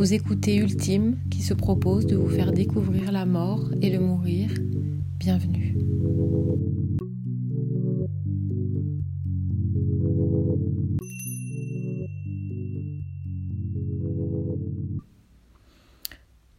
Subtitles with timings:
[0.00, 4.50] Vous écoutez Ultime qui se propose de vous faire découvrir la mort et le mourir.
[5.18, 5.76] Bienvenue.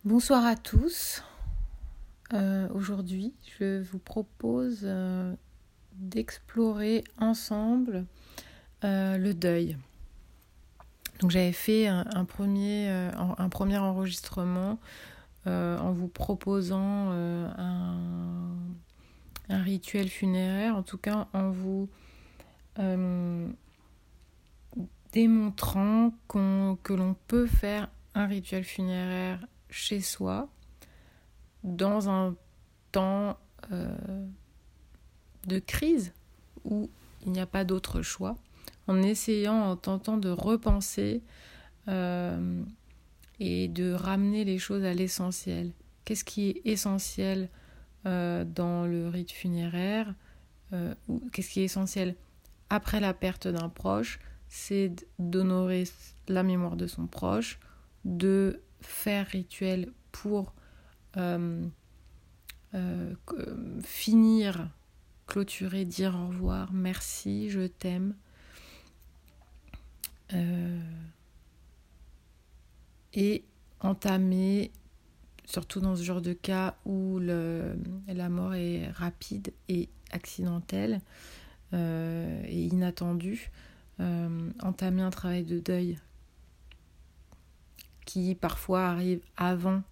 [0.05, 1.23] Bonsoir à tous.
[2.33, 5.33] Euh, aujourd'hui, je vous propose euh,
[5.95, 8.05] d'explorer ensemble
[8.83, 9.77] euh, le deuil.
[11.21, 14.79] Donc j'avais fait un, premier, un, premier, enregistrement
[15.45, 18.57] en vous proposant un,
[19.49, 21.89] un, rituel funéraire, en tout cas en vous
[25.11, 30.49] démontrant que l'on peut faire un rituel funéraire chez soi
[31.63, 32.35] dans un
[32.91, 33.37] temps
[33.71, 33.95] euh,
[35.47, 36.13] de crise
[36.65, 36.89] où
[37.25, 38.35] il n'y a pas d'autre choix,
[38.91, 41.21] en essayant, en tentant de repenser
[41.87, 42.63] euh,
[43.39, 45.71] et de ramener les choses à l'essentiel.
[46.05, 47.49] Qu'est-ce qui est essentiel
[48.05, 50.13] euh, dans le rite funéraire
[51.33, 52.15] Qu'est-ce qui est essentiel
[52.69, 54.19] après la perte d'un proche?
[54.47, 55.83] C'est d'honorer
[56.29, 57.59] la mémoire de son proche,
[58.05, 60.53] de faire rituel pour
[61.17, 61.65] euh,
[62.73, 63.13] euh,
[63.83, 64.69] finir,
[65.27, 68.15] clôturer, dire au revoir, merci, je t'aime.
[70.33, 70.79] Euh,
[73.13, 73.43] et
[73.81, 74.71] entamer,
[75.45, 81.01] surtout dans ce genre de cas où la mort est rapide et accidentelle
[81.73, 83.51] et inattendue,
[83.99, 85.97] entamer un travail de deuil
[88.05, 89.83] qui parfois arrive avant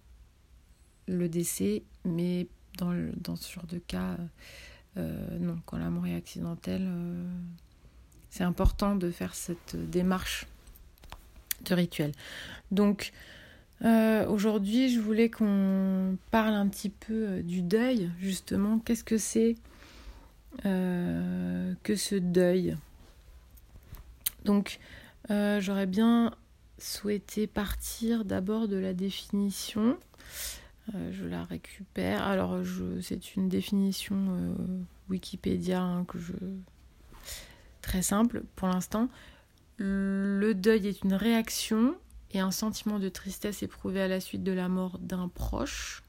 [1.06, 4.16] le décès, mais dans, dans ce genre de cas,
[4.96, 7.40] euh, non, quand la mort est accidentelle, euh,
[8.30, 10.46] c'est important de faire cette démarche
[11.64, 12.12] de rituel.
[12.70, 13.12] Donc,
[13.82, 18.78] euh, aujourd'hui, je voulais qu'on parle un petit peu du deuil, justement.
[18.78, 19.56] Qu'est-ce que c'est
[20.62, 22.76] que ce deuil?
[24.44, 24.78] Donc,
[25.28, 26.32] j'aurais bien
[26.78, 29.98] souhaité partir d'abord de la définition.
[30.94, 32.22] Euh, je la récupère.
[32.22, 32.58] Alors,
[33.02, 34.54] c'est une définition euh,
[35.08, 36.32] Wikipédia hein, que je
[37.80, 39.08] très simple pour l'instant.
[39.78, 41.96] Le deuil est une réaction
[42.32, 46.02] et un sentiment de tristesse éprouvé à la suite de la mort d'un proche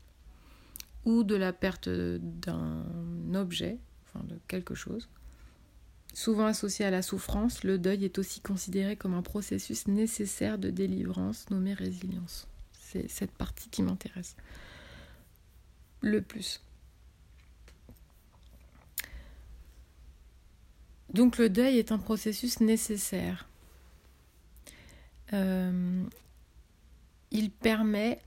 [1.06, 2.86] ou de la perte d'un
[3.34, 5.10] objet, enfin de quelque chose.
[6.14, 10.70] Souvent associé à la souffrance, le deuil est aussi considéré comme un processus nécessaire de
[10.70, 12.48] délivrance nommé résilience.
[12.74, 14.36] C'est cette partie qui m'intéresse
[16.02, 16.62] le plus.
[21.14, 23.48] Donc le deuil est un processus nécessaire.
[25.34, 26.04] Euh,
[27.32, 28.22] il permet...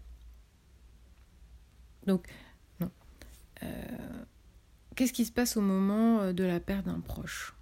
[2.06, 2.26] Donc,
[2.80, 2.90] non.
[3.62, 4.24] Euh,
[4.94, 7.54] qu'est-ce qui se passe au moment euh, de la perte d'un proche?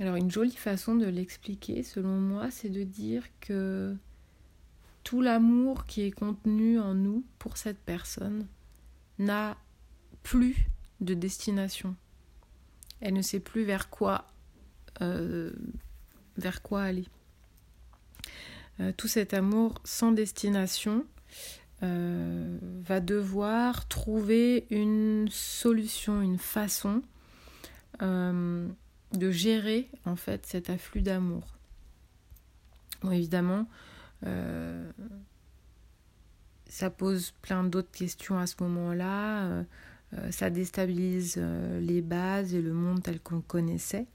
[0.00, 3.94] Alors une jolie façon de l'expliquer, selon moi, c'est de dire que
[5.04, 8.46] tout l'amour qui est contenu en nous pour cette personne
[9.18, 9.56] n'a
[10.22, 10.56] plus
[11.00, 11.94] de destination.
[13.04, 14.26] Elle ne sait plus vers quoi,
[15.02, 15.52] euh,
[16.72, 17.06] aller.
[18.80, 21.04] Euh, tout cet amour sans destination
[21.82, 27.02] euh, va devoir trouver une solution, une façon
[28.00, 31.56] de gérer en fait cet afflux d'amour.
[33.02, 33.68] Bon, évidemment,
[36.68, 39.64] ça pose plein d'autres questions à ce moment-là.
[40.14, 41.42] Euh, euh, ça déstabilise
[41.80, 44.06] les bases et le monde tel qu'on le connaissait.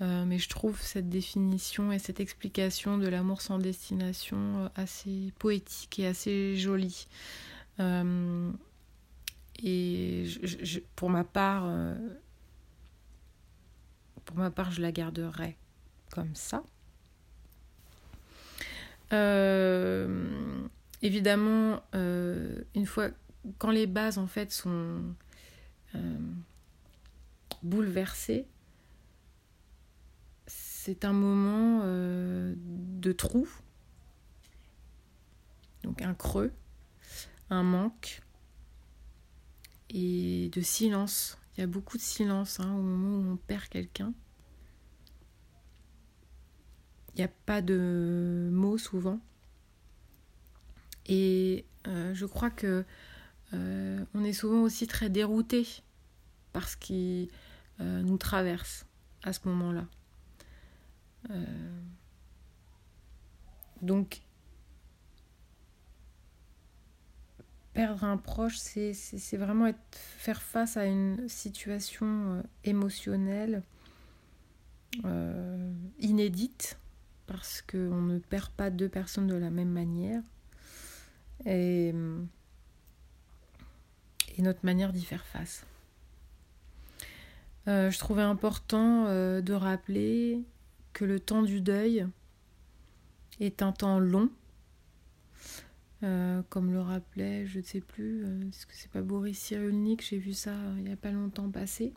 [0.00, 6.06] mais je trouve cette définition et cette explication de l'amour sans destination assez poétique et
[6.06, 7.06] assez jolie.
[9.62, 10.24] et
[10.96, 11.68] pour ma part,
[14.24, 15.56] pour ma part, je la garderai
[16.10, 16.62] comme ça.
[19.12, 20.66] Euh,
[21.02, 23.08] évidemment, euh, une fois
[23.58, 25.02] quand les bases en fait sont
[25.94, 26.18] euh,
[27.62, 28.46] bouleversées,
[30.46, 33.48] c'est un moment de trou,
[35.84, 36.52] donc un creux,
[37.50, 38.22] un manque
[39.90, 43.68] et de silence il y a beaucoup de silence hein, au moment où on perd
[43.68, 44.14] quelqu'un.
[47.14, 49.20] Il n'y a pas de mots souvent.
[51.04, 52.86] Et euh, je crois que
[53.54, 55.66] euh, on est souvent aussi très dérouté
[56.52, 57.30] par ce qui
[57.80, 58.86] euh, nous traverse
[59.22, 59.84] à ce moment-là.
[63.82, 64.22] donc,
[67.72, 73.62] perdre un proche, c'est vraiment faire face à une situation euh, émotionnelle
[75.04, 76.78] euh, inédite,
[77.26, 80.22] parce qu'on ne perd pas deux personnes de la même manière.
[81.46, 81.94] Et,
[84.42, 85.66] notre manière d'y faire face.
[87.68, 90.42] Euh, je trouvais important de rappeler
[90.92, 92.06] que le temps du deuil
[93.38, 94.30] est un temps long
[96.02, 100.02] euh, comme le rappelait, je ne sais plus, euh, est-ce que c'est pas Boris Cyrulnik
[100.02, 101.92] J'ai vu ça euh, il n'y a pas longtemps passé.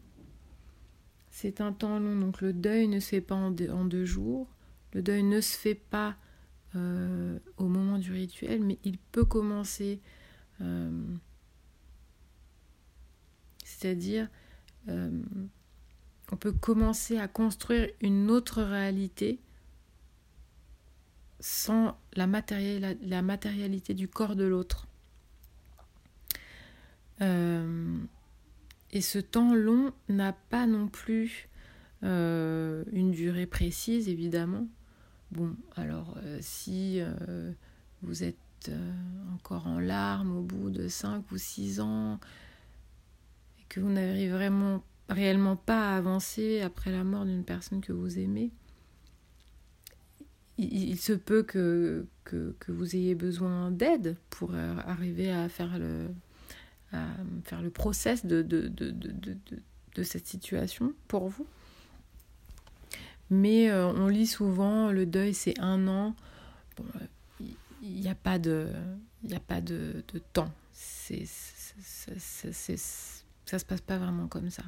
[1.32, 4.48] C'est un temps long, donc le deuil ne se fait pas en deux, jours.
[4.92, 6.16] Le deuil ne se fait pas
[6.76, 10.00] au moment du rituel, mais il peut commencer.
[13.78, 14.28] C'est-à-dire,
[14.88, 19.40] on peut commencer à construire une autre réalité
[21.40, 24.88] sans la, matérialité du corps de l'autre.
[27.22, 27.98] Euh,
[28.92, 31.50] et ce temps long n'a pas non plus
[32.04, 34.68] euh, une durée précise, évidemment.
[35.32, 37.02] Bon, alors euh, si
[38.02, 38.72] vous êtes
[39.34, 42.20] encore en larmes au bout de 5 ou 6 ans
[43.74, 48.20] que vous n'arrivez vraiment réellement pas à avancer après la mort d'une personne que vous
[48.20, 48.52] aimez,
[50.60, 56.10] il, se peut que, que, vous ayez besoin d'aide pour euh, arriver à faire le,
[56.92, 57.08] à
[57.44, 59.36] faire le process de, de, de, de,
[59.96, 61.48] de cette situation pour vous.
[63.32, 66.16] Mais euh, on lit souvent le deuil c'est un an.
[66.78, 66.86] Bon,
[67.82, 68.68] il n'y a pas de,
[69.24, 70.04] il a pas de
[70.34, 70.52] temps.
[70.72, 71.26] C'est,
[73.46, 74.64] ça se passe pas vraiment comme ça.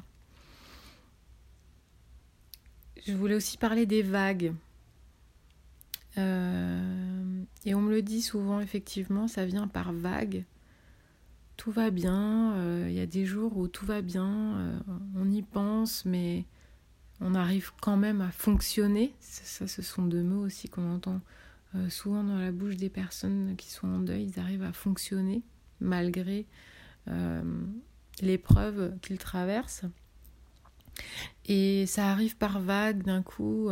[3.06, 4.52] Je voulais aussi parler des vagues.
[6.18, 10.44] Euh, et on me le dit souvent, effectivement, ça vient par vague.
[11.56, 14.78] Tout va bien, euh, il y a des jours où tout va bien, euh,
[15.14, 16.44] on y pense, mais
[17.20, 19.14] on arrive quand même à fonctionner.
[19.20, 21.20] Ça, ce sont deux mots aussi qu'on entend
[21.90, 24.32] souvent dans la bouche des personnes qui sont en deuil.
[24.34, 25.42] Ils arrivent à fonctionner
[25.80, 26.46] malgré
[28.20, 29.84] l'épreuve qu'ils traversent.
[31.44, 33.68] Et ça arrive par vague d'un coup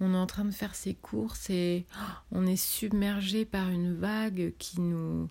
[0.00, 1.86] on est en train de faire ses courses et
[2.30, 5.28] on est submergé par une vague qui nous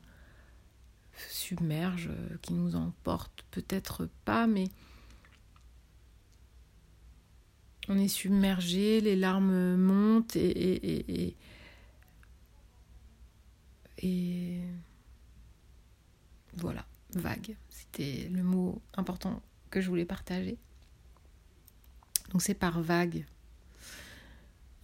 [1.29, 2.09] submerge,
[2.41, 4.65] qui nous emporte, peut-être pas, mais
[7.87, 11.37] on est submergé, les larmes montent et, et,
[13.99, 14.59] et
[16.57, 17.55] voilà, vague.
[17.69, 20.57] C'était le mot important que je voulais partager.
[22.31, 23.25] Donc c'est par vague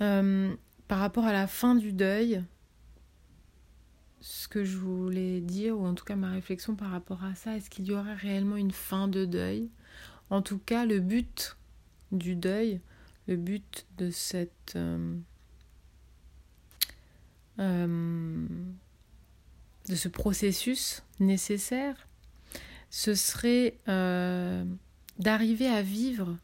[0.01, 0.55] euh,
[0.87, 2.43] par rapport à la fin du deuil,
[4.19, 7.55] ce que je voulais dire, ou en tout cas ma réflexion par rapport à ça,
[7.55, 9.69] est-ce qu'il y aurait réellement une fin de deuil?
[10.29, 11.55] En tout cas, le but
[12.11, 12.81] du deuil,
[13.27, 14.73] le but de cette...
[14.75, 15.15] Euh,
[17.59, 18.47] euh,
[19.87, 22.07] de ce processus nécessaire,
[22.91, 23.77] ce serait
[25.17, 26.37] d'arriver à vivre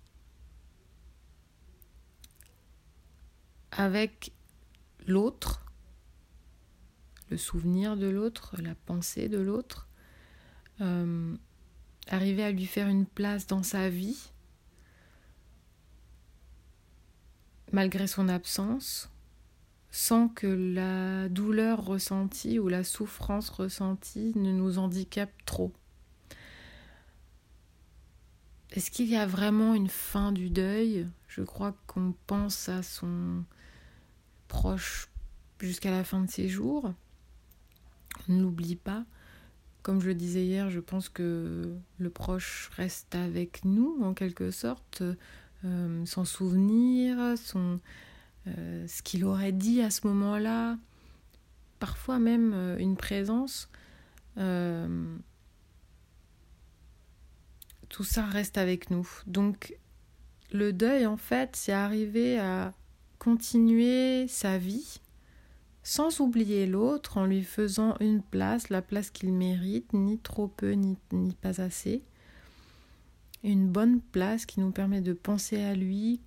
[3.72, 4.32] avec
[5.06, 5.66] l'autre,
[7.30, 9.88] le souvenir de l'autre, la pensée de l'autre,
[10.82, 11.36] euh,
[12.08, 14.32] arriver à lui faire une place dans sa vie,
[17.72, 19.12] malgré son absence,
[19.92, 25.74] sans que la douleur ressentie ou la souffrance ressentie ne nous handicape trop.
[28.72, 31.08] Est-ce qu'il y a vraiment une fin du deuil?
[31.28, 33.44] Je crois qu'on pense à son
[34.48, 35.10] proche
[35.60, 36.94] jusqu'à la fin de ses jours.
[38.28, 39.06] On ne l'oublie pas.
[39.84, 44.52] Comme je le disais hier, je pense que le proche reste avec nous en quelque
[44.52, 45.02] sorte,
[45.64, 47.36] euh, son souvenir, euh,
[48.88, 50.78] ce qu'il aurait dit à ce moment-là,
[51.80, 53.70] parfois même euh, une présence.
[57.90, 59.08] Tout ça reste avec nous.
[59.26, 59.76] Donc
[60.52, 62.74] le deuil, en fait, c'est arriver à
[63.20, 65.00] continuer sa vie
[65.84, 70.72] sans oublier l'autre en lui faisant une place, la place qu'il mérite, ni trop peu,
[70.72, 70.98] ni,
[71.42, 72.04] pas assez.
[73.44, 76.20] Une bonne place qui nous permet de penser à lui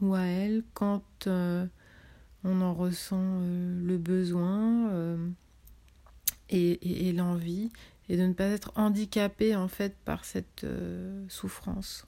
[0.00, 1.66] ou à elle quand euh,
[2.44, 5.28] on en ressent euh, le besoin euh,
[6.48, 7.72] et, et l'envie,
[8.08, 10.66] et de ne pas être handicapé en fait par cette
[11.28, 12.06] souffrance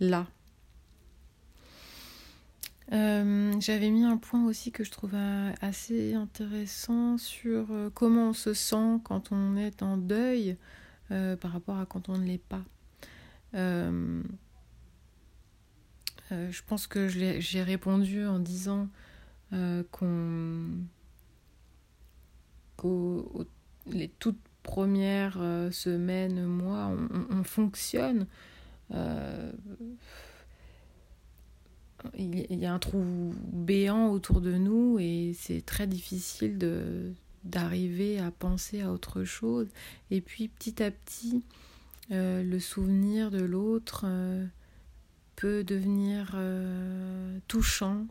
[0.00, 0.26] là
[2.90, 5.14] J'avais mis un point aussi que je trouve
[5.60, 10.56] assez intéressant sur comment on se sent quand on est en deuil
[11.08, 12.64] par rapport à quand on ne l'est pas.
[13.52, 14.22] je
[16.66, 18.88] pense que j'ai répondu en disant
[19.90, 20.64] qu'on
[22.76, 23.44] qu'aux
[23.86, 25.40] les toutes premières
[25.72, 26.94] semaines, mois,
[27.30, 28.26] on, fonctionne.
[32.18, 38.18] il y a un trou béant autour de nous et c'est très difficile de d'arriver
[38.18, 39.68] à penser à autre chose.
[40.10, 41.42] Et puis petit à petit,
[42.10, 44.04] le souvenir de l'autre
[45.34, 46.36] peut devenir
[47.48, 48.06] touchant,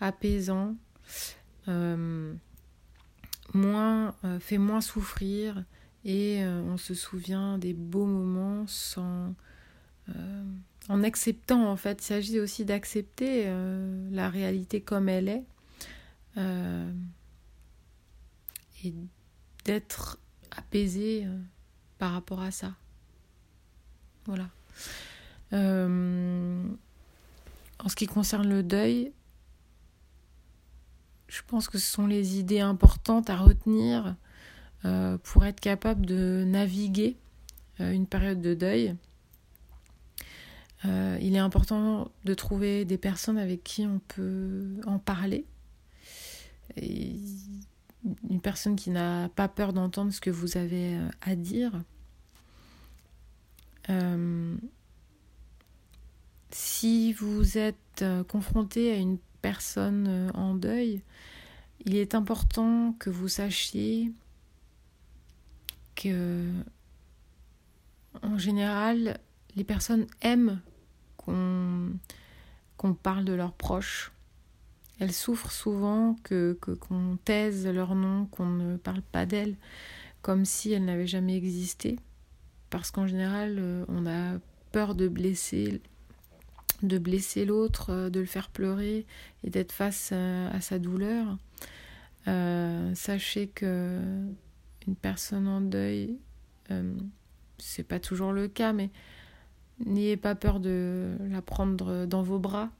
[0.00, 0.74] apaisant
[3.54, 5.64] moins, euh, fait moins souffrir
[6.04, 8.66] et euh, on se souvient des beaux moments
[8.98, 10.44] euh,
[10.88, 12.02] en acceptant en fait.
[12.02, 13.50] Il s'agit aussi d'accepter
[14.10, 15.44] la réalité comme elle est
[18.84, 18.94] et
[19.64, 20.18] d'être
[20.50, 21.26] apaisé
[21.98, 22.74] par rapport à ça.
[24.26, 24.48] Voilà.
[25.52, 26.68] en
[27.88, 29.12] ce qui concerne le deuil,
[31.28, 34.16] je pense que ce sont les idées importantes à retenir
[34.84, 37.16] euh, pour être capable de naviguer
[37.80, 38.94] euh, une période de deuil.
[40.84, 45.46] Euh, il est important de trouver des personnes avec qui on peut en parler.
[46.76, 51.72] Une personne qui n'a pas peur d'entendre ce que vous avez à dire.
[56.50, 61.00] si vous êtes confronté à une personne en deuil,
[61.86, 64.12] il est important que vous sachiez
[65.94, 66.50] que,
[68.22, 69.18] en général,
[69.56, 70.60] les personnes aiment
[71.16, 71.98] qu'on
[73.02, 74.12] parle de leurs proches.
[75.00, 79.56] Elles souffrent souvent que qu'on taise leur nom, qu'on ne parle pas d'elles,
[80.22, 81.98] comme si elles n'avaient jamais existé.
[82.70, 84.38] Parce qu'en général, euh, on a
[84.72, 85.80] peur de blesser
[86.82, 89.06] de blesser l'autre, euh, de le faire pleurer
[89.42, 91.38] et d'être face à, sa douleur.
[92.28, 94.00] Euh, sachez que
[94.86, 96.18] une personne en deuil,
[96.70, 96.94] euh,
[97.58, 98.90] c'est pas toujours le cas, mais
[99.84, 102.70] n'ayez pas peur de la prendre dans vos bras.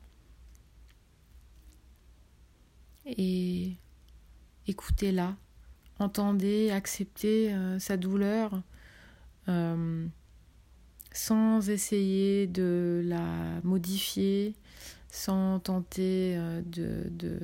[3.06, 3.76] Et
[4.66, 5.36] écoutez-la,
[5.98, 8.62] entendez, acceptez sa douleur
[11.14, 14.54] sans essayer de la modifier,
[15.08, 17.38] sans tenter euh, de,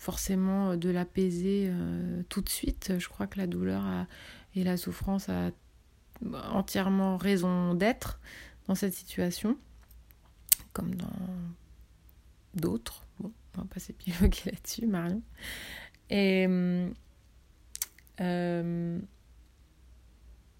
[0.00, 2.94] forcément de l'apaiser euh, tout de suite.
[2.98, 3.84] Je crois que la douleur
[4.56, 5.50] et la souffrance a
[6.50, 8.18] entièrement raison d'être
[8.66, 9.56] dans cette situation,
[10.72, 11.12] comme dans
[12.54, 13.06] d'autres.
[13.20, 15.22] Bon, on va pas s'épiloguer là-dessus, Marion.
[16.08, 16.46] Et
[18.20, 18.98] euh,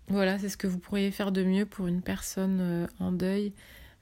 [0.08, 3.52] voilà, c'est ce que vous pourriez faire de mieux pour une personne euh, en deuil.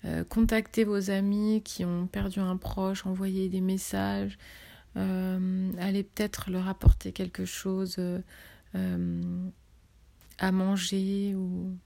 [0.05, 4.39] Euh, contactez vos amis qui ont perdu un proche, envoyez des messages,
[4.97, 7.99] euh, allez peut-être leur apporter quelque chose
[10.39, 11.77] à manger ou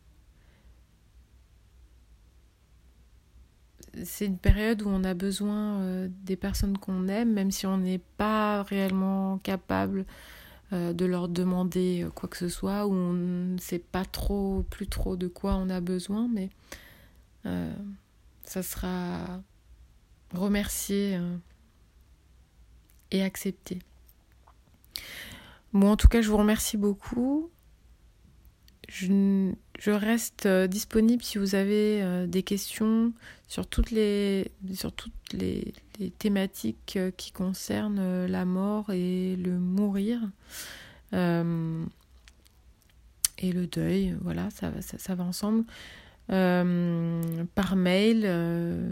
[4.05, 8.01] c'est une période où on a besoin des personnes qu'on aime, même si on n'est
[8.17, 10.07] pas réellement capable
[10.73, 14.87] euh, de leur demander quoi que ce soit, ou on ne sait pas trop, plus
[14.87, 16.49] trop de quoi on a besoin, mais
[17.45, 17.75] euh,
[18.45, 19.43] ça sera
[20.33, 21.21] remercié
[23.13, 23.79] euh, et accepté.
[25.73, 27.51] Bon, en tout cas, je vous remercie beaucoup.
[28.89, 29.55] Je,
[29.87, 33.13] reste disponible si vous avez des questions
[33.49, 35.73] sur toutes les, sur toutes les,
[36.19, 40.21] thématiques qui concernent la mort et le mourir.
[41.15, 41.85] Euh,
[43.39, 45.65] et le deuil, voilà, ça, ça, va ensemble.
[46.33, 48.89] Euh, par mail, euh,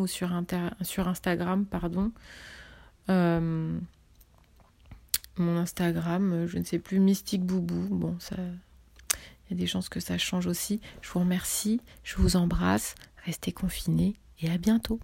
[0.00, 2.10] ou sur, Instagram, pardon.
[3.08, 3.78] Euh,
[5.36, 7.86] mon Instagram, je ne sais plus, Mystique Boubou.
[7.94, 10.80] Bon, ça, il y a des chances que ça change aussi.
[11.00, 14.98] Je vous remercie, je vous embrasse, restez confinés et à bientôt.